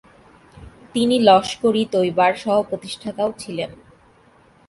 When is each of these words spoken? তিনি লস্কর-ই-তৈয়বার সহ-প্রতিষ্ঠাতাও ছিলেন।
তিনি 0.93 1.15
লস্কর-ই-তৈয়বার 1.19 2.33
সহ-প্রতিষ্ঠাতাও 2.35 3.29
ছিলেন। 3.39 3.71